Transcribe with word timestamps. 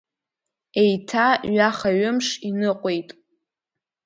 Еиҭа 0.81 1.27
ҩаха-ҩымш 1.53 2.27
иныҟәеит. 2.47 3.09